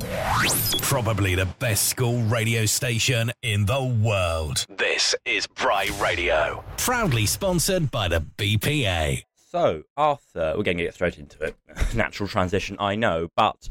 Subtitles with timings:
[0.00, 4.64] Probably the best school radio station in the world.
[4.70, 6.64] This is Bry Radio.
[6.78, 9.24] Proudly sponsored by the BPA.
[9.50, 11.56] So, Arthur, we're going to get straight into it.
[11.94, 13.68] Natural transition, I know, but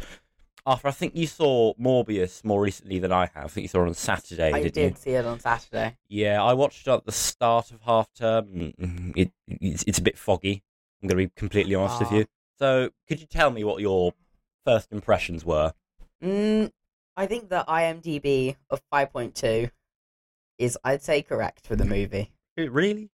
[0.66, 3.46] Arthur, I think you saw Morbius more recently than I have.
[3.46, 4.96] I think you saw it on Saturday, I didn't did you?
[4.98, 5.98] see it on Saturday.
[6.08, 8.46] Yeah, I watched it at the start of half term.
[8.80, 10.62] Mm, It, it's, it's a bit foggy.
[11.02, 12.26] I'm going to be completely honest with you.
[12.60, 14.14] So, could you tell me what your
[14.64, 15.74] first impressions were?
[16.24, 16.72] Mm,
[17.18, 19.72] I think the IMDb of 5.2
[20.58, 22.32] is, I'd say, correct for the movie.
[22.58, 23.10] Really?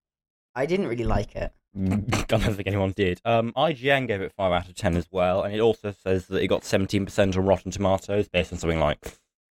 [0.56, 1.52] I didn't really like it.
[1.78, 1.96] I
[2.28, 3.22] don't think anyone did.
[3.26, 6.42] Um, IGN gave it 5 out of 10 as well, and it also says that
[6.42, 9.02] it got 17% on Rotten Tomatoes based on something like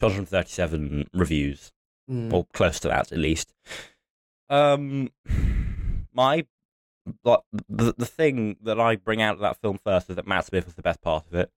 [0.00, 1.72] 237 reviews.
[2.10, 2.32] Mm.
[2.32, 3.52] or close to that at least.
[4.48, 5.10] Um,
[6.14, 6.46] my
[7.22, 10.46] like the the thing that I bring out of that film first is that Matt
[10.46, 11.50] Smith was the best part of it.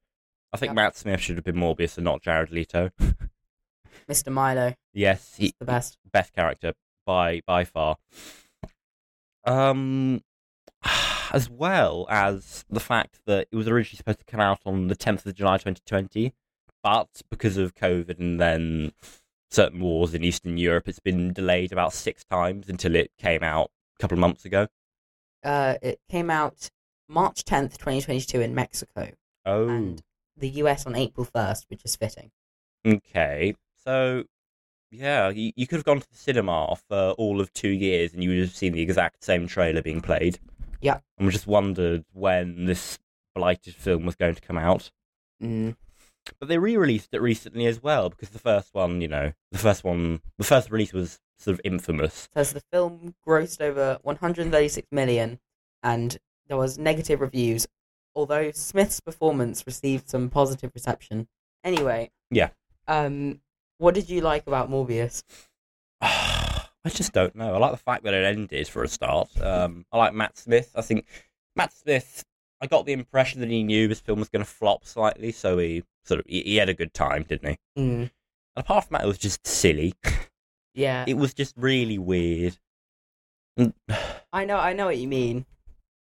[0.54, 0.74] I think.
[0.74, 2.92] Matt Smith should have been Morbius and not Jared Leto.
[4.10, 4.32] Mr.
[4.32, 5.98] Milo, yes, he's the best.
[6.12, 6.74] best character
[7.06, 7.98] by by far.
[9.46, 10.22] Um,
[11.32, 14.96] as well as the fact that it was originally supposed to come out on the
[14.96, 16.34] 10th of July 2020,
[16.84, 18.92] but because of COVID and then
[19.50, 23.72] certain wars in Eastern Europe, it's been delayed about six times until it came out
[23.98, 24.68] a couple of months ago.
[25.44, 26.70] Uh, it came out
[27.08, 29.10] March 10th, 2022 in Mexico,
[29.46, 30.02] Oh, and
[30.38, 32.32] the US on April 1st, which is fitting.
[32.86, 33.56] okay.
[33.84, 34.26] So,
[34.92, 38.24] yeah, you, you could have gone to the cinema for all of two years and
[38.24, 40.40] you would have seen the exact same trailer being played.
[40.82, 41.00] Yeah.
[41.18, 43.00] And we just wondered when this
[43.34, 44.92] blighted film was going to come out.
[45.42, 45.76] Mm.
[46.40, 49.84] But they re-released it recently as well because the first one, you know, the first
[49.84, 52.30] one, the first release was sort of infamous.
[52.34, 55.40] Says the film grossed over 136 million,
[55.82, 57.68] and there was negative reviews.
[58.16, 61.28] Although Smith's performance received some positive reception.
[61.64, 62.12] Anyway.
[62.30, 62.50] Yeah.
[62.88, 63.42] Um,
[63.78, 65.24] what did you like about Morbius?
[66.02, 67.54] I just don't know.
[67.54, 69.30] I like the fact that it ended for a start.
[69.42, 70.72] Um, I like Matt Smith.
[70.76, 71.06] I think
[71.56, 72.24] Matt Smith.
[72.60, 75.58] I got the impression that he knew this film was going to flop slightly, so
[75.58, 77.82] he sort of he, he had a good time, didn't he?
[77.82, 78.00] Mm.
[78.02, 78.12] And
[78.56, 79.94] apart from that, it was just silly.
[80.74, 82.58] Yeah, It was just really weird.
[84.34, 85.46] I know, I know what you mean.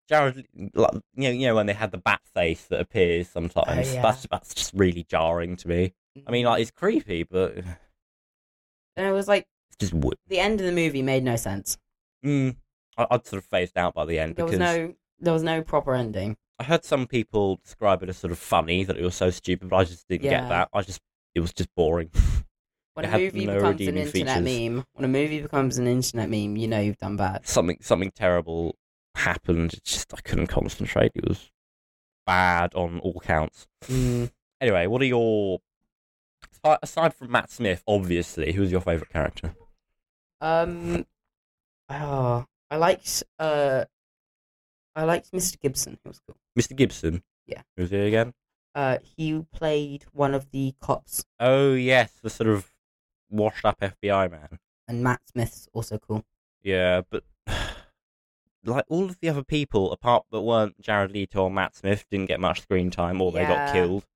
[0.09, 3.89] Jared, like, you know, you know when they had the bat face that appears sometimes.
[3.91, 4.03] Oh, yeah.
[4.03, 5.93] That's that's just really jarring to me.
[6.27, 7.57] I mean, like it's creepy, but
[8.97, 9.47] and it was like
[9.79, 10.17] just weird.
[10.29, 11.77] the end of the movie made no sense.
[12.25, 12.57] Mm,
[12.97, 15.43] I, I'd sort of phased out by the end There because was no, there was
[15.43, 16.37] no proper ending.
[16.59, 19.69] I heard some people describe it as sort of funny that it was so stupid,
[19.69, 20.41] but I just didn't Yeah.
[20.41, 20.69] get that.
[20.73, 21.01] I just
[21.35, 22.11] it was just boring.
[22.95, 24.59] When It a movie no becomes an internet features.
[24.75, 27.47] meme, when a movie becomes an internet meme, you know you've done bad.
[27.47, 28.75] something something terrible
[29.19, 29.75] happened.
[29.75, 31.13] It's just I couldn't concentrate.
[31.15, 31.51] It was
[32.27, 33.67] bad on all counts.
[33.85, 34.31] Mm.
[34.61, 35.61] Anyway, what are your
[36.65, 39.55] aside- from Matt Smith, obviously, who's your favourite character?
[40.41, 41.07] Um,
[41.89, 43.85] oh, I liked uh,
[44.95, 45.59] I liked Mr.
[45.61, 45.99] Gibson.
[46.03, 46.37] He was cool.
[46.59, 46.77] Mr.
[46.77, 47.23] Gibson.
[47.47, 47.63] Yeah.
[47.77, 48.35] Who's he again?
[48.75, 52.71] Uh, he played one of the cops, Oh yes, the sort of
[53.31, 54.59] washed up FBI man.
[54.87, 56.25] and Matt Smith's also cool.
[56.63, 57.25] Yeah, but
[58.65, 62.27] like all of the other people, apart that weren't Jared Leto or Matt Smith, didn't
[62.27, 63.73] get much screen time, or they got Yeah.
[63.73, 64.07] killed.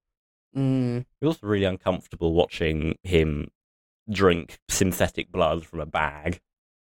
[0.56, 1.00] Mm.
[1.20, 3.48] It was also really uncomfortable watching him
[4.10, 6.41] drink synthetic blood from a bag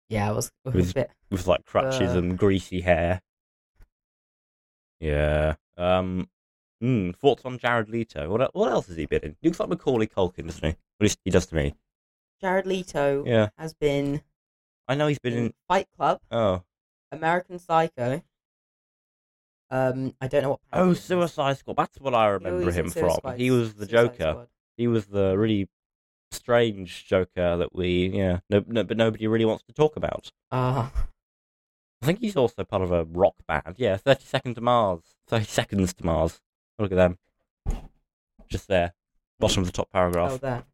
[0.08, 1.10] Yeah, it was, it was a bit.
[1.30, 3.22] with like crutches and greasy hair.
[5.00, 5.54] Yeah.
[5.76, 6.28] Um.
[6.82, 8.28] Mm, thoughts on Jared Leto?
[8.28, 9.36] What el- what else has he been in?
[9.40, 10.70] He looks like Macaulay Culkin, doesn't he?
[10.70, 11.74] At least he does to me.
[12.40, 13.48] Jared Leto Yeah.
[13.56, 14.22] has been
[14.86, 15.54] I know he's been in in.
[15.66, 16.62] Fight Club, Oh.
[17.16, 18.22] American Psycho.
[19.70, 20.60] Um, I don't know what.
[20.72, 20.92] Oh.
[20.94, 21.76] Suicide Squad.
[21.76, 23.36] That's what I remember was in him from.
[23.36, 24.30] He was the Suicide Joker.
[24.32, 24.48] Squad.
[24.76, 25.68] He was the really
[26.30, 30.32] strange Joker that we, yeah, no, no, but nobody really wants to talk about.
[30.50, 30.90] Ah,
[32.02, 33.76] I think he's also part of a rock band.
[33.78, 35.00] Yeah, 30 Seconds to Mars.
[35.28, 36.40] 30 Seconds to Mars.
[36.78, 37.18] Look at them.
[38.48, 38.94] Just there.
[39.38, 40.32] Bottom of the top paragraph.
[40.32, 40.64] oh, there.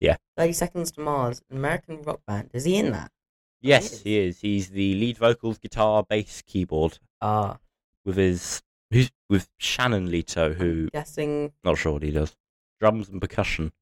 [0.00, 0.16] Yeah.
[0.36, 2.50] Thirty Seconds to Mars, an American rock band.
[2.54, 3.12] Is he in that?
[3.60, 4.02] Yes, is.
[4.02, 4.40] he is.
[4.40, 7.58] He's the lead vocals, guitar, bass, keyboard Ah,
[8.04, 8.62] with his.
[8.92, 10.88] Who's with Shannon Leto, who.
[10.90, 11.52] guessing.
[11.62, 12.36] Not sure what he does.
[12.80, 13.72] Drums and percussion.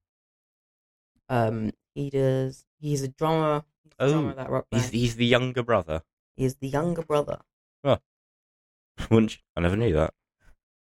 [1.30, 2.64] Um, he does.
[2.80, 3.64] He's a drummer.
[3.84, 4.82] He's Oh, drummer of that rock band.
[4.82, 6.02] He's, he's the younger brother.
[6.36, 7.40] He's the younger brother.
[9.10, 9.38] Wouldn't you?
[9.56, 10.12] I never knew that.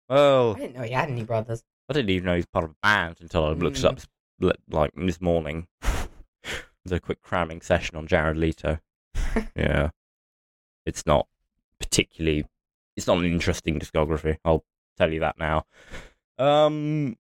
[0.09, 1.63] Well, I didn't know he had any brothers.
[1.89, 4.01] I didn't even know he's part of a band until I looked it up
[4.71, 5.69] like this morning.
[6.91, 8.79] A quick cramming session on Jared Leto.
[9.55, 9.91] yeah,
[10.85, 11.29] it's not
[11.79, 12.47] particularly.
[12.97, 14.39] It's not an interesting discography.
[14.45, 14.65] I'll
[14.97, 15.67] tell you that now.
[16.39, 17.17] Um,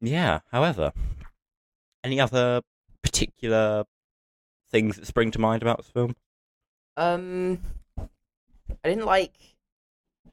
[0.00, 0.40] Yeah.
[0.52, 0.92] However,
[2.04, 2.62] any other
[3.02, 3.84] particular
[4.70, 6.14] things that spring to mind about this film?
[6.96, 7.60] Um,
[8.84, 9.34] I didn't like,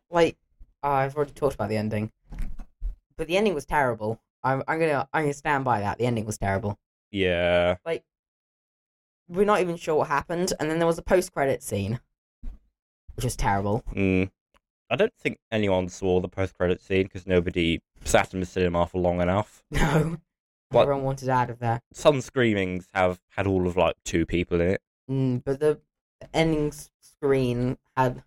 [0.09, 0.37] like,
[0.83, 2.11] oh, I've already talked about the ending,
[3.17, 4.21] but the ending was terrible.
[4.43, 5.97] I'm, I'm gonna, I'm gonna stand by that.
[5.97, 6.77] The ending was terrible.
[7.11, 7.75] Yeah.
[9.27, 11.99] We're not even sure what happened, and then there was a post-credit scene,
[13.15, 13.83] which was terrible.
[13.93, 14.29] Mm.
[14.89, 18.99] I don't think anyone saw the post-credit scene because nobody sat in the cinema for
[18.99, 19.63] long enough.
[19.71, 20.17] No,
[20.69, 20.81] What?
[20.83, 21.81] everyone wanted out of there.
[21.93, 24.81] Some screenings have had all of like two people in it.
[25.09, 25.79] Mm, but the
[26.33, 28.23] ending screen had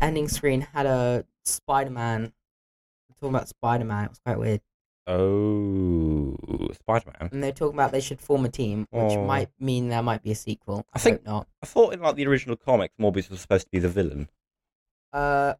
[0.00, 2.32] ending screen had a Spider-Man.
[3.20, 4.60] Talking about Spider-Man, it was quite weird.
[5.06, 6.36] Oh,
[6.74, 7.28] Spider-Man.
[7.32, 9.24] And they're talking about they should form a team, which Oh.
[9.24, 10.86] might mean there might be a sequel.
[10.92, 11.48] I, I think- not.
[11.62, 14.28] I thought in like the original comics, Morbius was supposed to be the villain.
[15.12, 15.54] Uh,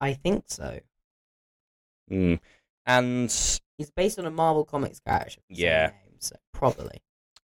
[0.00, 0.80] I think so.
[2.10, 2.40] Mm.
[2.86, 3.30] And
[3.78, 5.40] He's based on a Marvel Comics character.
[5.40, 5.86] of the same Yeah.
[5.88, 7.02] name, so probably.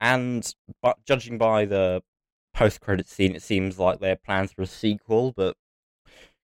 [0.02, 2.04] and but judging by the
[2.54, 5.31] post-credit scene, it seems like there are plans for a sequel.
[5.31, 5.56] But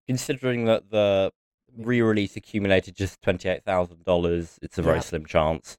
[0.06, 1.32] considering that the
[1.78, 5.02] re-release accumulated just twenty-eight thousand dollars, it's a very Yeah.
[5.02, 5.78] slim chance.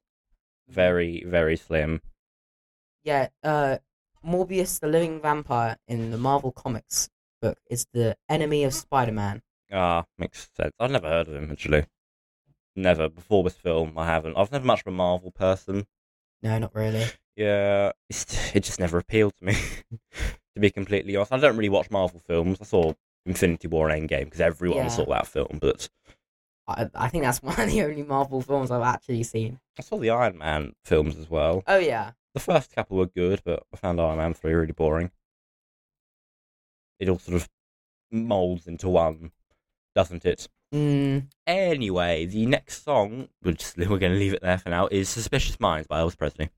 [0.68, 2.00] Very, very slim.
[3.04, 3.28] Yeah.
[3.42, 3.78] Uh,
[4.24, 7.08] Morbius, the living vampire in the Marvel Comics
[7.40, 9.42] book, is the enemy of Spider-Man.
[9.72, 10.72] Ah, makes sense.
[10.78, 11.86] I've never heard of him actually.
[12.76, 13.96] Never before this film.
[13.96, 14.36] I haven't.
[14.36, 15.86] I've never much of a Marvel person.
[16.42, 17.06] No, not really.
[17.36, 19.54] Yeah, it's, it just never appealed to me.
[20.54, 22.58] to be completely honest, I don't really watch Marvel films.
[22.60, 22.92] I saw
[23.26, 24.88] Infinity War and Endgame because everyone Yeah.
[24.88, 25.88] saw that film, but
[26.68, 29.60] I, I think that's one of the only Marvel films I've actually seen.
[29.78, 31.62] I saw the Iron Man films as well.
[31.66, 32.12] Oh yeah.
[32.34, 35.10] The first couple were good, but I found Iron Man three really boring.
[36.98, 37.48] It all sort of
[38.12, 39.32] molds into one,
[39.94, 40.48] doesn't it?
[40.74, 45.08] Mm, Anyway, the next song, we're, we're going to leave it there for now, is
[45.08, 46.50] Suspicious Minds by Elvis Presley.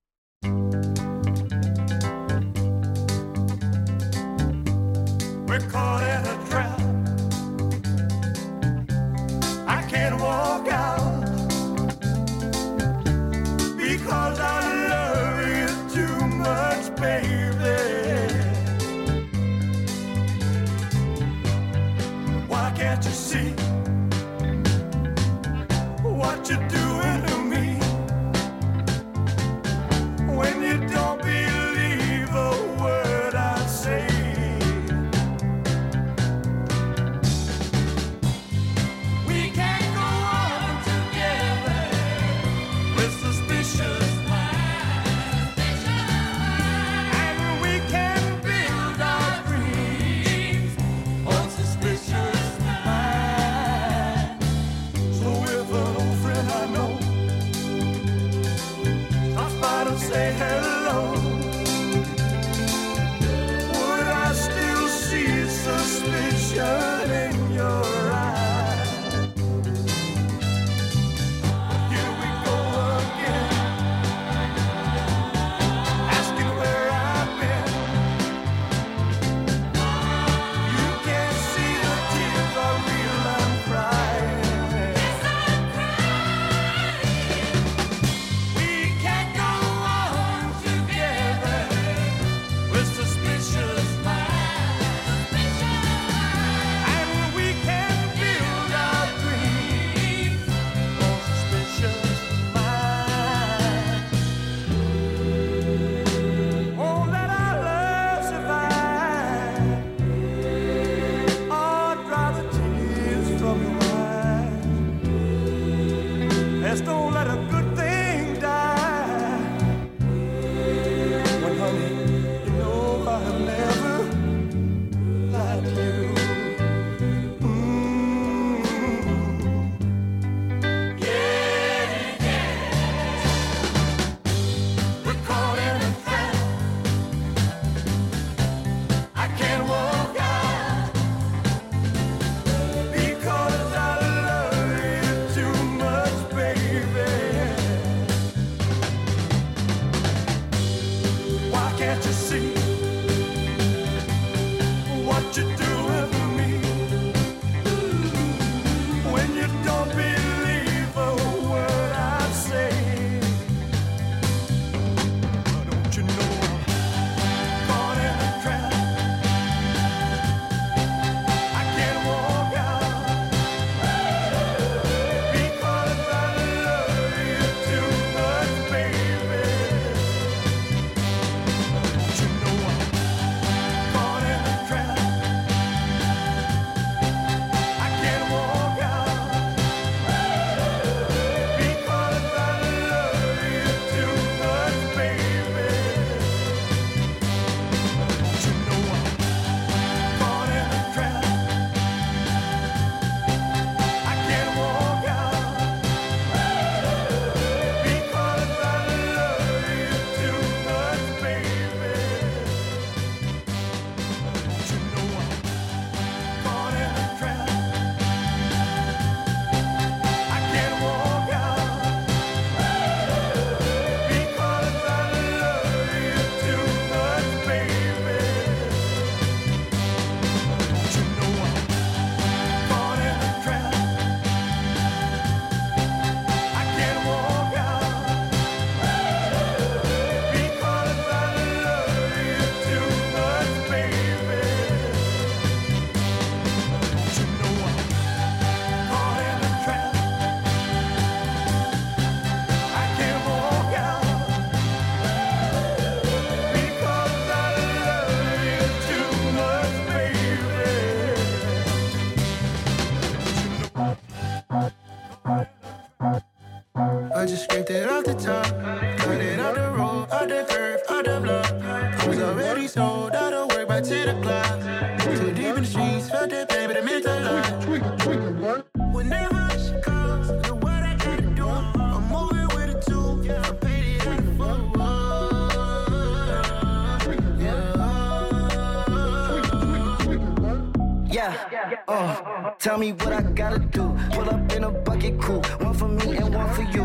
[291.93, 293.95] Uh, tell me what I gotta do.
[294.13, 295.41] Pull up in a bucket crew.
[295.61, 296.85] One for me and one for you.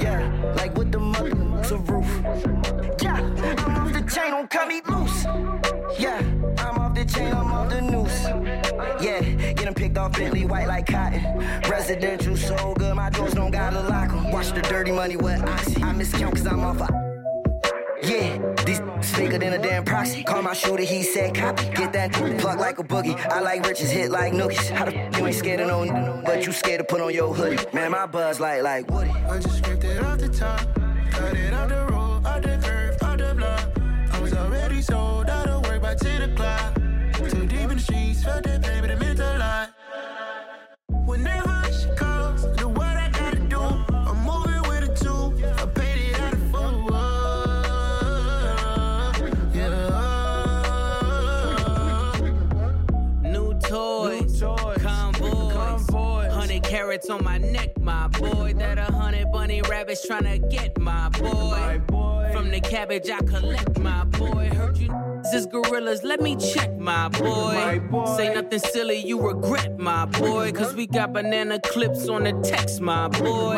[0.00, 0.54] Yeah.
[0.56, 2.10] Like with the mother to roof.
[3.02, 3.16] Yeah.
[3.64, 5.24] I'm off the chain, don't cut me loose.
[5.98, 6.22] Yeah.
[6.58, 8.24] I'm off the chain, I'm off the noose.
[9.02, 9.22] Yeah.
[9.54, 11.22] Getting picked off Bentley white like cotton.
[11.68, 14.30] Residential so good, my doors don't gotta lock lock 'em.
[14.30, 15.82] Watch the dirty money with oxy.
[15.82, 16.88] I miscount cause I'm off a.
[18.02, 18.80] Yeah, these
[19.16, 20.24] bigger than a damn proxy.
[20.24, 21.64] Call my shooter, he said copy.
[21.70, 23.16] Get that plug like a boogie.
[23.30, 24.70] I like riches, hit like nookies.
[24.70, 27.32] How the f- you ain't scared of no, but you scared to put on your
[27.32, 27.64] hoodie.
[27.72, 29.10] Man, my buzz like like Woody.
[29.10, 30.60] I just scraped it off the top,
[31.10, 34.14] cut it off the road, off the curve, off the block.
[34.14, 35.35] I was already sold out
[56.96, 58.54] carats on my neck, my boy.
[58.56, 61.80] That a hundred bunny rabbits tryna get my boy.
[62.32, 64.50] From the cabbage I collect, my boy.
[64.54, 67.80] Heard you is gorillas, let me check, my boy.
[68.16, 70.52] Say nothing silly, you regret, my boy.
[70.52, 73.56] Cause we got banana clips on the text, my boy.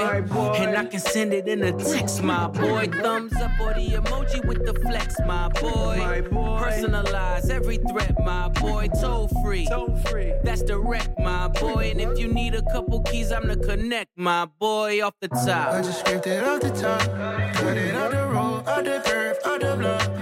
[0.56, 2.88] And I can send it in a text, my boy.
[3.02, 6.22] Thumbs up or the emoji with the flex, my boy.
[6.30, 8.88] Personalize every threat, my boy.
[9.00, 9.66] Toll free.
[9.66, 10.32] Toll free.
[10.44, 11.90] That's direct, my boy.
[11.90, 15.02] And if you need a couple keys, I'm the connect, my boy.
[15.02, 15.72] Off the top.
[15.74, 17.00] I just scraped it off the top,
[17.54, 20.17] cut it off the road, off the curve, off the block.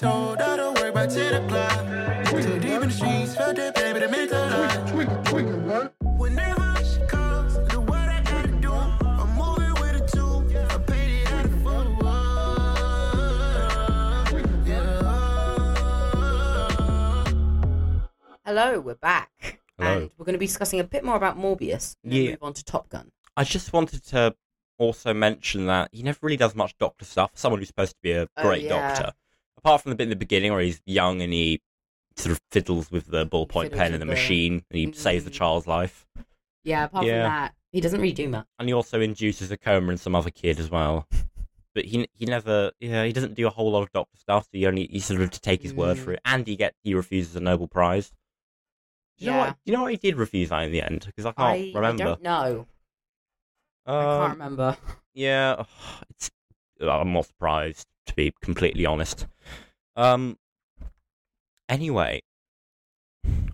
[0.00, 2.24] I was already sold out of work by 10 o'clock.
[2.26, 4.92] Too deep in the streets, felt that pain, but it meant a lot.
[6.18, 8.72] Whenever she calls, know what I gotta do.
[8.72, 10.44] I'm moving with a two.
[10.58, 11.96] I paid it out of full.
[14.68, 15.02] Yeah.
[18.44, 19.60] Hello, we're back.
[19.78, 20.02] Hello.
[20.02, 22.30] And we're going to be discussing a bit more about Morbius and Yeah.
[22.30, 23.12] move on to Top Gun.
[23.36, 24.34] I just wanted to
[24.78, 27.30] also mention that he never really does much doctor stuff.
[27.34, 28.68] Someone who's supposed to be a Oh, great yeah.
[28.70, 29.12] doctor,
[29.58, 31.60] apart from the bit in the beginning where he's young and he
[32.16, 35.24] sort of fiddles with the ballpoint Fiddles pen and the the- machine and he saves
[35.24, 35.34] the Mm.
[35.34, 36.06] child's life.
[36.64, 37.22] Yeah, apart Yeah.
[37.24, 38.46] from that, he doesn't really do much.
[38.58, 41.06] And he also induces a coma in some other kid as well.
[41.74, 44.44] But he he never yeah he doesn't do a whole lot of doctor stuff.
[44.44, 46.00] So he only he sort of to take his word Mm.
[46.04, 48.10] for it, and he get he refuses a Nobel Prize.
[49.18, 49.46] Do you know Yeah.
[49.48, 49.56] what?
[49.64, 51.72] You know what he did refuse that in the end because I can't I, I
[51.74, 52.04] remember.
[52.04, 52.66] don't know.
[53.86, 54.76] I Um, can't remember.
[55.14, 55.64] Yeah,
[56.10, 56.30] it's.
[56.80, 59.26] I'm not surprised to be completely honest.
[59.98, 60.38] Um.
[61.68, 62.22] Anyway,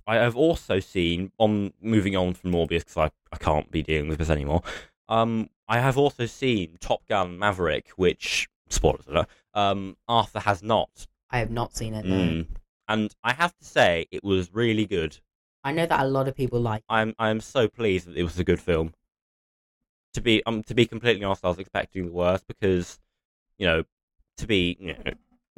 [0.06, 4.08] I have also seen on moving on from Morbius because I I can't be dealing
[4.08, 4.62] with this anymore.
[5.08, 9.28] Um, I have also seen Top Gun Maverick, which spoilers alert.
[9.54, 11.06] Um, Arthur has not.
[11.30, 12.04] I have not seen it.
[12.04, 12.16] No.
[12.16, 12.46] Mm.
[12.88, 15.18] And I have to say, it was really good.
[15.64, 16.84] I know that a lot of people like.
[16.88, 18.92] I'm I'm so pleased that it was a good film.
[20.12, 23.00] To be um to be completely honest, I was expecting the worst because,
[23.58, 23.84] you know,
[24.36, 25.12] to be you know,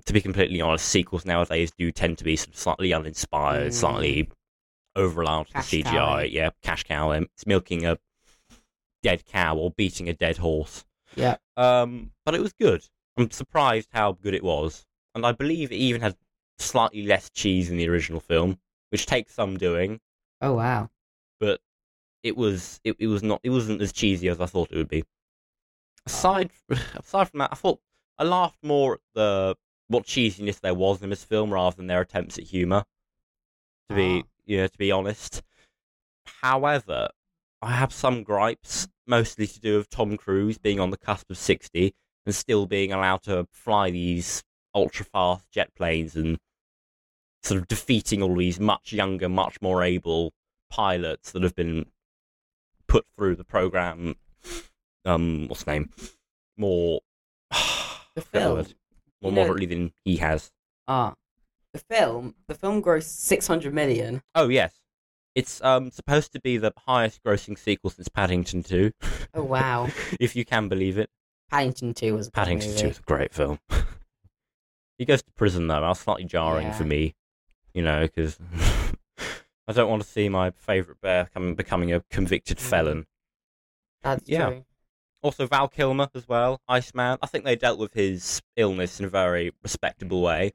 [0.04, 3.74] to be completely honest, sequels nowadays do tend to be slightly uninspired, Mm.
[3.74, 4.28] slightly
[4.94, 6.22] over for Cash CGI.
[6.24, 6.26] eh?
[6.26, 7.12] Yeah, cash cow.
[7.12, 7.98] um, It's milking a
[9.02, 10.84] dead cow or beating a dead horse.
[11.14, 11.36] Yeah.
[11.56, 12.84] Um, but it was good.
[13.16, 14.84] I'm surprised how good it was,
[15.14, 16.16] and I believe it even had
[16.58, 18.58] slightly less cheese in the original film,
[18.90, 20.00] which takes some doing
[20.40, 20.90] Oh wow.
[21.40, 21.60] but
[22.22, 24.88] it was it, it was not it wasn't as cheesy as I thought it would
[24.88, 25.04] be.
[26.06, 26.50] Aside
[26.94, 27.80] aside from that, I thought
[28.18, 29.56] I laughed more at the
[29.88, 32.84] what cheesiness there was in this film rather than their attempts at humour.
[33.88, 34.28] To be Ah.
[34.46, 35.42] yeah, to be honest.
[36.42, 37.08] However,
[37.62, 41.38] I have some gripes, mostly to do with Tom Cruise being on the cusp of
[41.38, 44.42] sixty and still being allowed to fly these
[44.74, 46.38] ultra fast jet planes and
[47.42, 50.32] sort of defeating all these much younger, much more able
[50.68, 51.86] pilots that have been
[52.88, 54.16] put through the program.
[55.04, 55.90] Um, what's the name?
[56.56, 57.00] More,
[58.14, 58.66] The film.
[59.26, 59.34] Word.
[59.34, 60.50] more know- moderately than he has.
[60.88, 61.14] Ah,
[61.72, 62.34] the film.
[62.48, 64.22] The film grossed six hundred million.
[64.34, 64.74] Oh yes,
[65.34, 68.92] it's um supposed to be the highest grossing sequel since Paddington Two.
[69.34, 69.88] Oh wow.
[70.20, 71.10] if you can believe it.
[71.50, 72.74] Paddington Two was Paddington.
[72.76, 73.58] Two is a great film.
[74.98, 75.80] he goes to prison though.
[75.80, 76.72] That's slightly jarring Yeah.
[76.72, 77.14] for me,
[77.74, 78.38] you know, because
[79.68, 82.62] I don't want to see my favourite bear coming, becoming a convicted Mm.
[82.62, 83.06] felon.
[84.02, 84.46] That's Yeah.
[84.50, 84.64] true.
[85.26, 87.18] Also, Val Kilmer as well, Iceman.
[87.20, 90.52] I think they dealt with his illness in a very respectable way,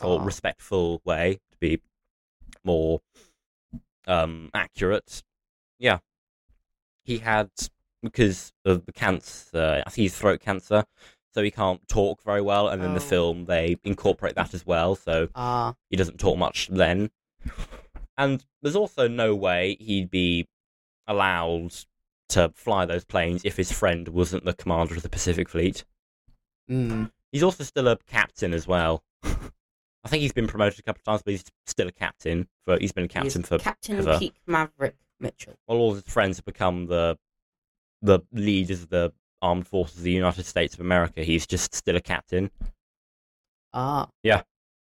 [0.00, 0.24] or Aw.
[0.24, 1.80] respectful way, to be
[2.62, 3.00] more
[4.06, 5.24] um, accurate.
[5.80, 5.98] Yeah,
[7.02, 7.50] he had
[8.00, 9.82] because of the cancer.
[9.84, 10.84] I think he's throat cancer,
[11.34, 12.68] so he can't talk very well.
[12.68, 13.08] And in the Oh.
[13.08, 17.10] film, they incorporate that as well, so Ah, he doesn't talk much then.
[18.16, 20.46] And there's also no way he'd be
[21.08, 21.72] allowed
[22.32, 25.84] to fly those planes if his friend wasn't the commander of the Pacific Fleet.
[26.70, 29.02] mm, He's also still a captain as well.
[29.24, 32.48] I think he's been promoted a couple of times, but he's still a captain.
[32.66, 34.18] For he's been a captain he's for Captain ever.
[34.18, 35.54] Pete Maverick Mitchell.
[35.66, 37.16] Well, all his friends have become the
[38.02, 41.22] the leaders of the armed forces of the United States of America.
[41.22, 42.50] He's just still a captain
[43.72, 44.42] Ah, Yeah.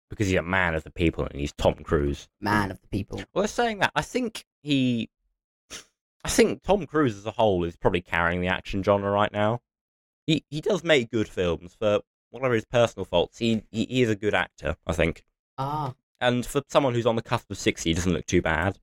[0.09, 2.27] because he's a man of the people and he's Tom Cruise.
[2.41, 3.17] man of the people.
[3.33, 3.91] Well, they're saying that.
[3.95, 5.09] I think he.
[6.25, 9.61] I think Tom Cruise as a whole is probably carrying the action genre right now.
[10.25, 13.37] He he does make good films for whatever his personal faults.
[13.37, 15.23] He he, he is a good actor, I think.
[15.57, 18.79] Ah, And for someone who's on the cusp of sixty, he doesn't look too bad.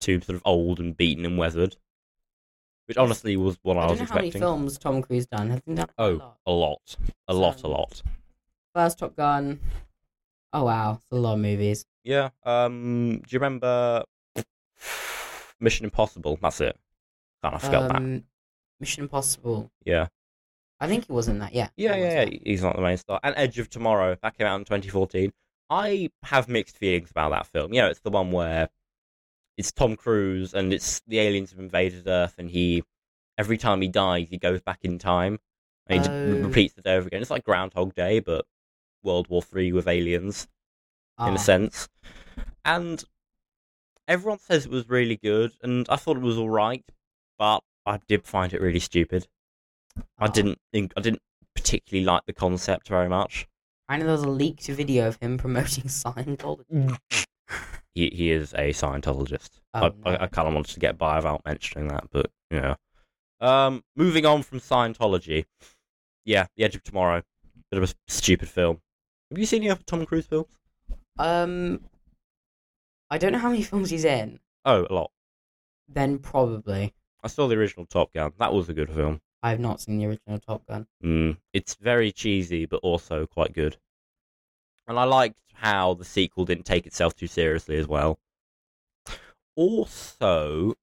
[0.00, 1.76] Too sort of old and beaten and weathered.
[2.86, 4.40] Which honestly was what I, I was know how many expecting.
[4.40, 5.50] films Tom Cruise done.
[5.50, 6.36] Has he done quite a Oh, lot?
[6.46, 6.96] a lot,
[7.28, 8.02] a lot, a lot.
[8.74, 9.60] First Top Gun.
[10.54, 11.84] Oh wow, it's a lot of movies.
[12.02, 12.30] Yeah.
[12.44, 13.18] Um.
[13.18, 14.04] Do you remember
[15.60, 16.38] Mission Impossible?
[16.40, 16.76] That's it.
[17.42, 17.96] Kind of forgot that.
[17.96, 18.24] Um,
[18.80, 19.70] Mission Impossible.
[19.84, 20.08] Yeah.
[20.80, 21.54] I think he was in that.
[21.54, 21.68] Yeah.
[21.76, 22.38] Yeah, yeah, yeah.
[22.44, 23.18] He's not the main star.
[23.24, 25.32] And Edge of Tomorrow, that came out in 2014.
[25.70, 27.72] I have mixed feelings about that film.
[27.74, 28.68] You know, it's the one where
[29.56, 32.84] it's Tom Cruise and it's the aliens have invaded Earth, and he
[33.36, 35.38] every time he dies, he goes back in time
[35.86, 36.46] and he just Oh.
[36.46, 37.20] repeats the day over again.
[37.20, 38.46] It's like Groundhog Day, but
[39.02, 40.48] World War Three with aliens
[41.18, 41.88] in Ah, a sense.
[42.64, 43.04] And
[44.08, 46.84] everyone says it was really good, and I thought it was all right,
[47.38, 49.28] but I did find it really stupid.
[50.18, 50.26] I ah.
[50.26, 51.22] didn't think I didn't
[51.54, 53.46] particularly like the concept very much.
[53.88, 56.96] I know there was a leaked video of him promoting Scientology.
[57.94, 59.60] He he is a Scientologist.
[59.74, 59.94] Oh, I, no.
[60.04, 62.74] I, I kind of wanted to get by without mentioning that, but yeah.
[63.40, 65.44] Um, moving on from Scientology,
[66.24, 67.22] yeah, The Edge of Tomorrow,
[67.70, 68.80] bit of a stupid film.
[69.30, 70.48] Have you seen any other Tom Cruise films?
[71.18, 71.80] Um,
[73.10, 74.40] I don't know how many films he's in.
[74.64, 75.10] Oh, a lot.
[75.88, 78.32] Then probably I saw the original Top Gun.
[78.38, 79.20] That was a good film.
[79.42, 80.86] I have not seen the original Top Gun.
[81.02, 83.76] Mm, it's very cheesy, but also quite good.
[84.86, 88.18] And I liked how the sequel didn't take itself too seriously as well.
[89.54, 90.74] Also,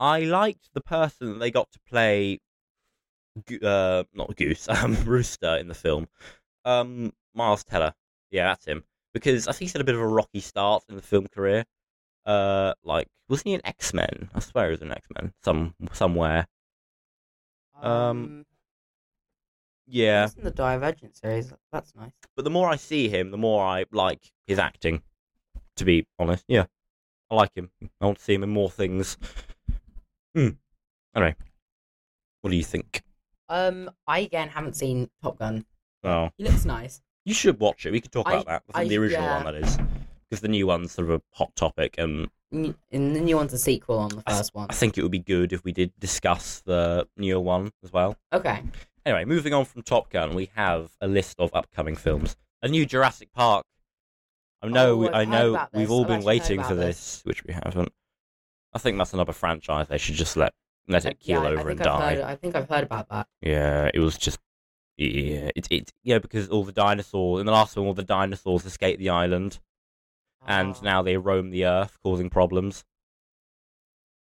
[0.00, 2.40] I liked the person that they got to play,
[3.62, 6.08] uh, not Goose, um, Rooster in the film.
[6.64, 7.94] Um, Miles Teller.
[8.30, 8.84] Yeah, that's him.
[9.18, 11.64] Because I think he's had a bit of a rocky start in the film career.
[12.26, 14.30] Uh, like, wasn't he an X Men?
[14.34, 15.32] I swear he was an X Men.
[15.42, 16.46] Some somewhere.
[17.80, 18.44] Um,
[19.86, 20.26] Yeah.
[20.26, 21.52] He's in the Divergent series.
[21.72, 22.12] That's nice.
[22.36, 25.02] but the more I see him, the more I like his acting.
[25.76, 26.64] To be honest, yeah,
[27.30, 27.70] I like him.
[28.00, 29.16] I want to see him in more things.
[30.36, 30.48] Hmm.
[31.14, 31.36] Anyway,
[32.42, 33.02] what do you think?
[33.48, 35.64] Um, I again haven't seen Top Gun.
[36.04, 37.00] Oh, He looks nice.
[37.28, 37.92] You should watch it.
[37.92, 38.62] We could talk I- about that.
[38.72, 39.44] From I- the original yeah.
[39.44, 39.78] one, that is,
[40.28, 43.58] because the new one's sort of a hot topic, and And the new one's a
[43.58, 44.66] sequel on the I first one.
[44.70, 48.16] I think it would be good if we did discuss the newer one as well.
[48.32, 48.62] Okay.
[49.04, 52.36] Anyway, moving on from Top Gun, we have a list of upcoming films.
[52.62, 53.64] A new Jurassic Park.
[54.62, 56.96] I know, Oh, I've know, we've all I've been waiting for this.
[56.96, 57.92] this, which we haven't.
[58.72, 59.88] I think that's another franchise.
[59.88, 60.52] They should just let
[60.88, 62.14] let it keel yeah, I- I over and I've die.
[62.14, 63.28] Heard, I think I've heard about that.
[63.42, 64.38] Yeah, it was just
[64.98, 68.66] yeah, it it yeah because all the dinosaurs in the last one, all the dinosaurs
[68.66, 69.58] escaped the island,
[70.46, 70.80] and Oh.
[70.82, 72.84] now they roam the earth, causing problems.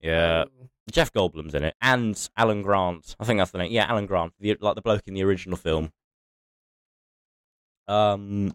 [0.02, 0.70] Yeah, Oh.
[0.92, 3.16] Jeff Goldblum's in it, and Alan Grant.
[3.20, 3.72] I think that's the name.
[3.72, 5.92] Yeah, Alan Grant, the, like the bloke in the original film.
[7.88, 8.54] Um,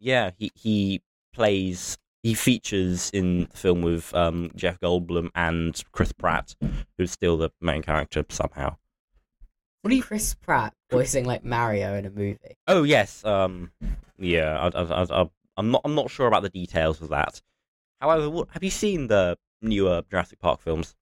[0.00, 1.02] yeah, he he
[1.32, 1.98] plays.
[2.22, 6.56] He features in the film with um, Jeff Goldblum and Chris Pratt,
[6.98, 8.76] who's still the main character somehow.
[9.88, 12.38] What you, Chris Pratt voicing like Mario in a movie?
[12.66, 13.70] Oh yes, um,
[14.18, 14.70] yeah.
[14.74, 15.80] I, I, I, I'm not.
[15.84, 17.40] I'm not sure about the details of that.
[18.00, 20.94] However, what, have you seen the newer Jurassic Park films?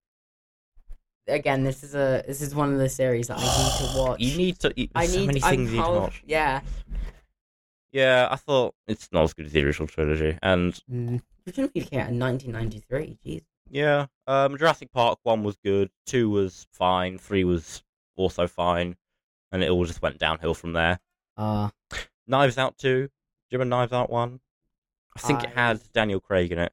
[1.28, 4.20] Again, this is a this is one of the series that I need to watch.
[4.20, 4.72] You need to.
[4.76, 5.26] You, I there's need.
[5.26, 6.22] many things you need to watch.
[6.26, 6.60] Yeah.
[7.92, 11.22] Yeah, I thought it's not as good as the original trilogy, and Mm.
[11.46, 13.18] Original movie came out in 1993.
[13.24, 13.42] Jeez.
[13.70, 17.82] yeah, um, Jurassic Park one was good, two was fine, three was
[18.16, 18.96] also fine,
[19.52, 21.00] and it all just went downhill from there.
[21.36, 21.70] Uh,
[22.26, 23.10] Knives Out two, do
[23.50, 24.40] you remember Knives Out one?
[25.16, 26.72] I think it had Daniel Craig in it.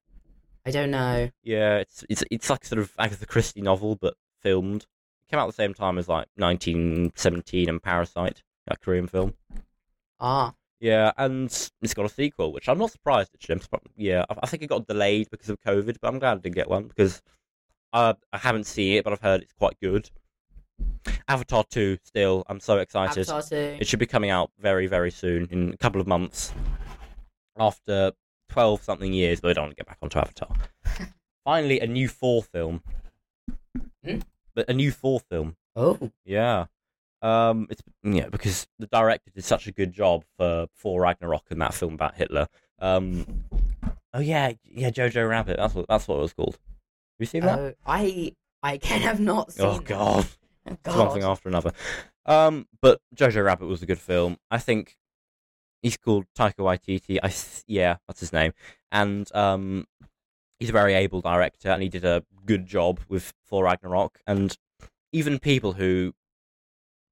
[0.66, 1.30] I don't know.
[1.44, 4.84] Yeah, it's it's it's like sort of Agatha Christie novel, but filmed.
[5.22, 9.34] It came out at the same time as like 1917 and Parasite, that Korean film.
[10.20, 11.46] Ah, Yeah, and
[11.82, 13.62] it's got a sequel, which I'm not surprised actually.
[13.72, 16.42] I'm yeah, I, I think it got delayed because of COVID, but I'm glad I
[16.42, 17.22] didn't get one because
[17.92, 20.10] uh, I haven't seen it, but I've heard it's quite good.
[21.28, 23.30] Avatar 2, still, I'm so excited.
[23.30, 23.56] Avatar 2.
[23.80, 26.54] It should be coming out very, very soon, in a couple of months.
[27.58, 28.12] After
[28.50, 30.56] 12 something years, but I don't want to get back onto Avatar.
[31.46, 32.82] Finally, a new Thor film.
[34.06, 34.20] Hmm?
[34.56, 35.56] But a new Thor film.
[35.76, 36.66] Oh, Yeah.
[37.22, 41.62] Um, it's yeah because the director did such a good job for for Ragnarok and
[41.62, 42.50] that film about Hitler.
[42.80, 43.46] Um,
[44.14, 45.56] oh yeah, yeah, Jojo Rabbit.
[45.56, 46.56] That's what that's what it was called.
[46.56, 47.60] Have you seen that?
[47.60, 50.30] oh, I I can have not seen oh god, Oh,
[50.66, 51.72] it's one thing after another.
[52.26, 54.38] Um, but Jojo Rabbit was a good film.
[54.50, 54.98] I think
[55.82, 57.20] he's called Taika Waititi.
[57.22, 58.54] I th- yeah, that's his name,
[58.92, 59.86] and um,
[60.60, 64.20] he's a very able director, and he did a good job with Thor Ragnarok.
[64.26, 64.58] And
[65.12, 66.14] even people who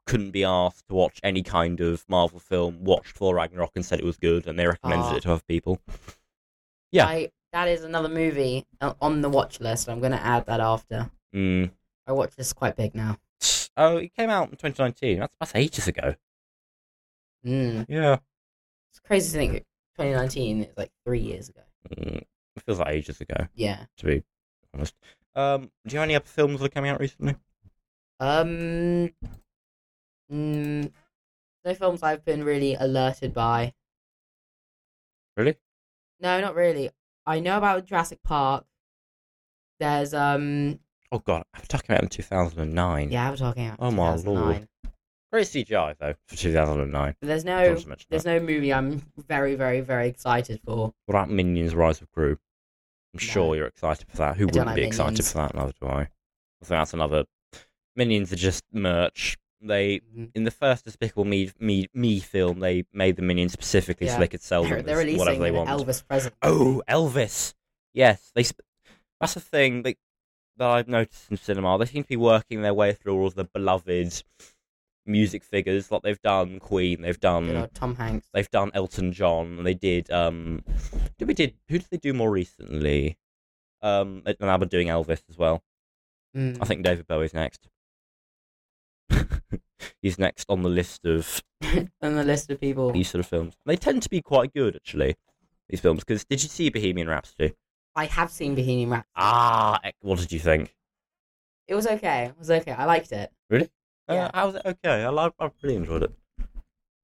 [0.08, 4.00] couldn't be asked to watch any kind of Marvel film watched Thor Ragnarok and said
[4.00, 5.16] it was good, and they recommended Ah.
[5.16, 5.80] it to other people.
[6.92, 7.06] Yeah.
[7.08, 9.90] I, that is another movie uh, on the watch list.
[9.90, 11.12] I'm going to add that after.
[11.36, 11.72] Mm.
[12.08, 13.18] I watch this quite big now.
[13.78, 15.20] Oh, it came out in 2019.
[15.20, 16.16] That's, that's ages ago.
[17.46, 17.86] Mm.
[17.88, 18.18] Yeah.
[18.92, 19.66] It's crazy to think
[19.98, 21.62] 2019 is like three years ago.
[21.90, 22.18] Mm.
[22.56, 23.48] It feels like ages ago.
[23.56, 23.86] Yeah.
[23.98, 24.24] to be
[24.74, 24.96] honest.
[25.36, 27.36] Um, do you have any other films that are coming out recently?
[28.20, 29.10] Um.
[30.32, 30.92] Mm,
[31.66, 33.74] no films I've been really alerted by.
[35.36, 35.58] Really?
[36.20, 36.90] No, not really.
[37.26, 38.66] I know about Jurassic Park.
[39.80, 40.80] There's um.
[41.12, 43.12] Oh god, Avatar talking about in 2009.
[43.12, 43.78] Yeah, I was talking about.
[43.80, 44.44] Oh my 2009.
[44.44, 44.68] lord.
[45.32, 47.16] Great CGI though for 2009.
[47.22, 47.76] There's no.
[48.10, 50.94] There's no movie I'm very, very, very excited for.
[51.06, 52.32] What about Minions: Rise of Gru?
[52.32, 52.38] I'm
[53.16, 53.20] No.
[53.20, 54.38] sure you're excited for that.
[54.38, 55.54] Who I wouldn't like be excited for that?
[55.56, 55.92] Neither do I.
[56.02, 56.06] I
[56.64, 57.26] think that's another.
[57.96, 59.38] Minions are just merch.
[59.64, 60.32] They Mhm.
[60.34, 64.20] in the first Despicable Me Me, Me film, they made the Minions specifically so Yeah.
[64.20, 65.70] they could sell They're, them they're releasing whatever they an want.
[65.70, 66.34] Elvis present.
[66.42, 67.54] Oh, Elvis.
[67.94, 68.44] Yes, they.
[68.48, 68.64] Sp-
[69.20, 69.98] that's the thing that
[70.58, 71.78] that I've noticed in cinema.
[71.78, 74.24] They seem to be working their way through all of the beloved
[75.06, 78.28] music figures, like they've done Queen, they've Good done old Tom Hanks.
[78.34, 80.12] they've done Elton John, and they did.
[80.12, 80.64] Um,
[81.18, 83.18] did we did who did they do more recently?
[83.82, 85.64] Um, and we're doing Elvis as well.
[86.38, 86.58] Mm.
[86.62, 87.68] I think David Bowie's next.
[90.02, 91.42] He's next on the list of
[92.02, 92.92] on the list of people.
[92.92, 93.56] these sort of films.
[93.66, 95.16] They tend to be quite good, actually.
[95.70, 97.54] These films, because did you see Bohemian Rhapsody?
[97.96, 99.12] I have seen Bohemian Rhapsody.
[99.16, 100.76] Ah, what did you think?
[101.68, 102.26] It was okay.
[102.26, 102.72] It was okay.
[102.72, 103.32] I liked it.
[103.50, 103.70] Really?
[104.08, 104.32] Uh, Yeah.
[104.34, 104.62] how was it?
[104.66, 105.34] Okay, I like.
[105.40, 106.12] I really enjoyed it.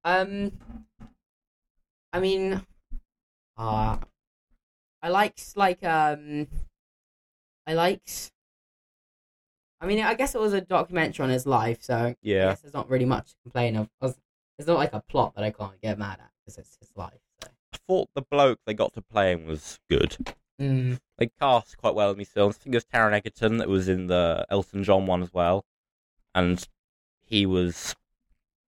[0.03, 0.51] Um,
[2.13, 2.65] I mean,
[3.57, 3.97] uh,
[5.01, 6.47] I liked like um,
[7.65, 8.31] I liked.
[9.79, 12.61] I mean, I guess it was a documentary on his life, so I Yeah, guess
[12.61, 13.89] there's not really much to complain of.
[14.01, 14.13] I
[14.57, 17.19] It's not like a plot that I can't get mad at because it's his life.
[17.43, 17.49] So.
[17.73, 20.17] I thought the bloke they got to play him was good.
[20.61, 20.99] Mm.
[21.17, 22.55] They cast quite well in these films.
[22.59, 25.65] I think it was Taron Egerton that was in the Elton John one as well,
[26.33, 26.65] and
[27.25, 27.95] he was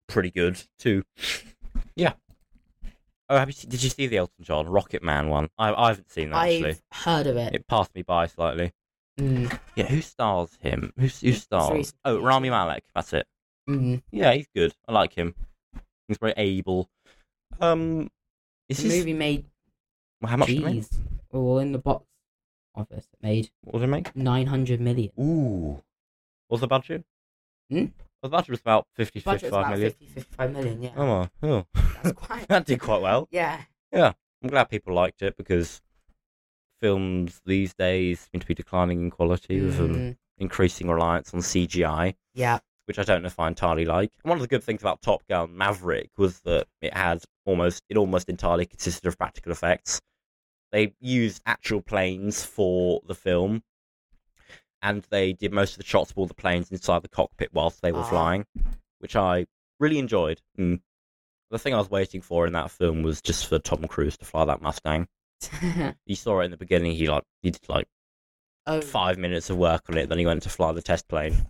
[0.09, 1.05] pretty good too.
[1.95, 2.15] Yeah.
[3.31, 5.51] Oh, have you, se- did you see the Elton John Rocket Man one?
[5.59, 6.71] I, I haven't seen that actually.
[6.93, 7.55] I've heard of it.
[7.55, 8.73] It passed me by slightly.
[9.21, 9.59] Mm.
[9.75, 10.93] Yeah, who stars him?
[10.97, 11.93] Who, who stars?
[12.05, 12.85] Oh, Rami Malek.
[12.95, 13.27] That's it.
[13.69, 14.03] Mm.
[14.11, 14.73] Yeah, he's good.
[14.89, 15.35] I like him.
[16.07, 16.89] He's very able.
[17.61, 18.11] Um,
[18.69, 19.45] is The this movie made
[20.25, 20.49] how much?
[20.49, 20.87] did
[21.33, 21.41] Jeez.
[21.41, 22.05] Well, in the box
[22.75, 24.15] office, it made What did it make?
[24.17, 25.11] nine hundred million.
[25.19, 25.83] Ooh.
[26.49, 27.05] What's the budget?
[27.71, 27.87] Hmm?
[28.23, 29.91] The budget was about 50 Budget's 55 about million.
[29.91, 30.83] 50, 55 million.
[30.83, 31.67] Yeah, Oh, my- oh.
[32.03, 32.49] that's quite.
[32.49, 33.29] that did quite well.
[33.31, 33.61] Yeah.
[33.93, 34.13] Yeah.
[34.43, 35.81] I'm glad people liked it because
[36.81, 41.41] films these days seem to be declining in quality with um, Mm, increasing reliance on
[41.41, 42.59] CGI, yeah.
[42.87, 44.11] which I don't know if I entirely like.
[44.23, 47.83] And one of the good things about Top Gun Maverick was that it had almost
[47.89, 50.01] it almost entirely consisted of practical effects.
[50.73, 53.63] They used actual planes for the film,
[54.83, 57.81] and they did most of the shots of all the planes inside the cockpit whilst
[57.83, 58.11] they were Ah.
[58.11, 58.47] flying,
[58.99, 59.47] which I
[59.81, 60.41] really enjoyed.
[60.59, 60.81] Mm.
[61.51, 64.25] The thing I was waiting for in that film was just for Tom Cruise to
[64.27, 65.09] fly that Mustang.
[66.05, 66.93] You saw it in the beginning.
[66.93, 67.89] He like he did like
[68.85, 71.47] five minutes of work on it, then he went to fly the test plane.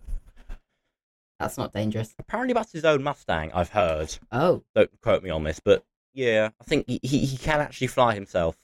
[1.39, 2.15] that's not dangerous.
[2.19, 3.51] Apparently, that's his own Mustang.
[3.53, 4.17] I've heard.
[4.31, 7.87] Oh, Don't quote me on this, but yeah, I think he, he, he can actually
[7.87, 8.55] fly himself,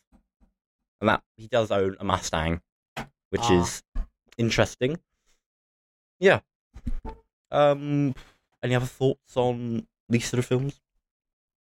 [1.02, 2.62] and that he does own a Mustang,
[3.30, 3.62] which Ah.
[3.62, 3.84] is
[4.38, 5.00] interesting.
[6.20, 6.40] Yeah.
[7.52, 8.16] Um.
[8.64, 10.80] Any other thoughts on these sort of films?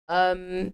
[0.07, 0.73] um,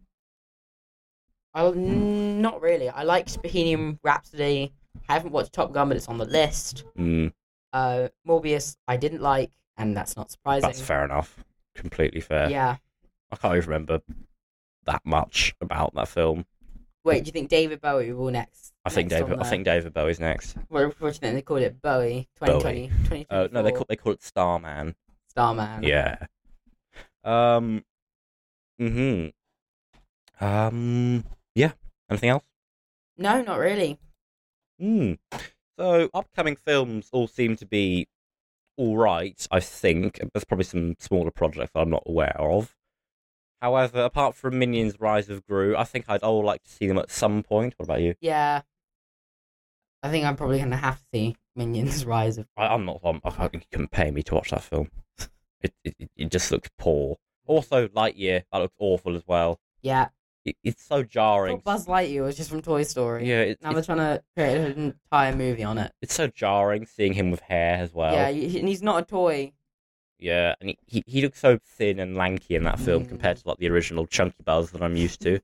[1.54, 2.90] I not really.
[2.90, 4.72] I like Bohemian Rhapsody.
[5.08, 6.84] I haven't watched Top Gun, but it's on the list.
[6.98, 7.34] Mm,
[7.74, 10.68] Uh, Morbius, I didn't like, and that's not surprising.
[10.68, 11.44] That's fair enough.
[11.76, 12.50] Completely fair.
[12.50, 12.78] Yeah.
[13.32, 14.02] I can't even remember
[14.86, 16.46] that much about that film.
[17.10, 18.74] Wait, do you think David Bowie will next?
[18.86, 19.40] I think next David.
[19.40, 20.56] I think David Bowie's next.
[20.68, 21.82] What, what do you think they called it?
[21.82, 23.38] Bowie 2020, 2024.
[23.38, 24.96] Uh, no, they call they call it Starman.
[25.28, 25.84] Starman.
[25.84, 26.26] Yeah.
[27.24, 27.84] Um.
[28.78, 29.28] Hmm.
[30.40, 31.24] Um.
[31.56, 31.72] Yeah.
[32.10, 32.44] Anything else?
[33.18, 34.00] No, not really.
[34.80, 35.14] Hmm.
[35.78, 38.08] So upcoming films all seem to be
[38.78, 39.48] all right.
[39.52, 42.76] I think there's probably some smaller projects I'm not aware of.
[43.62, 46.98] However, apart from Minions: Rise of Gru, I think I'd all like to see them
[46.98, 47.74] at some point.
[47.78, 48.16] What about you?
[48.22, 48.62] Yeah.
[50.02, 52.48] I think I'm probably gonna have to see Minions Rise of.
[52.56, 53.02] I, I'm not.
[53.04, 54.90] I'm, I can't, you couldn't pay me to watch that film.
[55.62, 57.18] It, it it just looks poor.
[57.46, 59.60] Also, Lightyear that looks awful as well.
[59.82, 60.08] Yeah.
[60.46, 61.58] It, it's so I jarring.
[61.58, 63.28] thought Buzz Lightyear was just from Toy Story.
[63.28, 65.92] Yeah, it, Now they're trying to create an entire movie on it.
[66.02, 68.14] it's so jarring seeing him with hair as well.
[68.14, 69.52] yeah, and he's not a toy.
[70.20, 73.10] Yeah, and he, he, looks so thin and lanky in that film Mm.
[73.10, 75.40] compared to like the original chunky Buzz that I'm used to.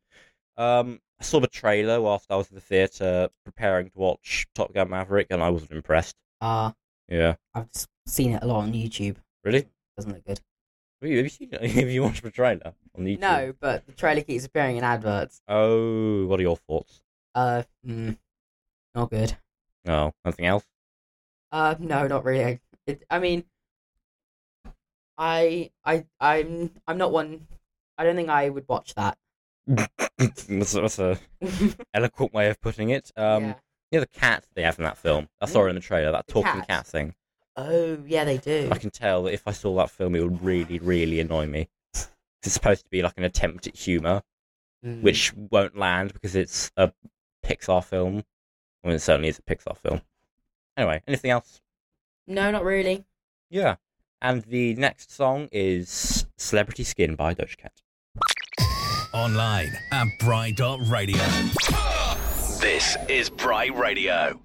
[0.57, 4.73] Um, I saw the trailer whilst I was in the theatre preparing to watch Top
[4.73, 6.15] Gun Maverick, and I wasn't impressed.
[6.41, 6.71] Uh,
[7.07, 7.69] Yeah, I've
[8.05, 9.15] seen it a lot on YouTube.
[9.43, 9.67] really?
[9.95, 10.41] Doesn't look good.
[11.01, 11.61] Have you, have you seen it?
[11.71, 13.19] Have you watched the trailer on YouTube?
[13.19, 15.41] No, but the trailer keeps appearing in adverts.
[15.47, 17.01] Oh, what are your thoughts?
[17.33, 18.17] Uh, mm,
[18.93, 19.37] not good.
[19.87, 20.65] Oh, nothing else?
[21.51, 22.59] Uh, no, not really.
[22.87, 23.45] It, I mean,
[25.17, 27.47] I, I, I'm, I'm not one.
[27.97, 29.17] I don't think I would watch that.
[29.67, 31.17] that's, that's a
[31.93, 33.11] eloquent way of putting it.
[33.15, 33.53] Um, yeah.
[33.91, 35.29] you know the cat they have in that film.
[35.41, 36.11] I saw it in the trailer.
[36.11, 36.67] That The talking cat?
[36.67, 37.15] cat thing.
[37.57, 38.67] Oh, yeah, they do.
[38.71, 41.69] I can tell that if I saw that film, it would really, really annoy me.
[41.93, 44.21] It's supposed to be like an attempt at humour,
[44.85, 45.01] Mm.
[45.01, 46.91] which won't land because it's a
[47.43, 48.23] Pixar film.
[48.83, 50.01] I mean, it certainly is a Pixar film.
[50.77, 51.59] Anyway, anything else?
[52.27, 53.03] No, not really.
[53.49, 53.77] Yeah.
[54.21, 57.81] And the next song is Celebrity Skin by Doja Cat.
[59.13, 61.17] Online at Bry.radio.
[62.59, 64.39] This is Bry Radio.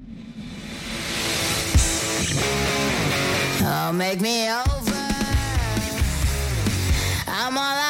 [3.62, 4.96] Oh, make me over.
[7.26, 7.89] I'm all I